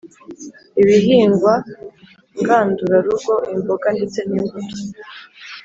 ibihingwa 0.81 1.53
ngandurarugo, 2.39 3.33
imboga 3.53 3.87
ndetse 3.95 4.19
n’imbuto 4.29 4.77